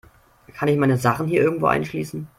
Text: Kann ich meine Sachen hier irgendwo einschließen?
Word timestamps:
Kann 0.53 0.67
ich 0.67 0.79
meine 0.79 0.97
Sachen 0.97 1.27
hier 1.27 1.43
irgendwo 1.43 1.67
einschließen? 1.67 2.27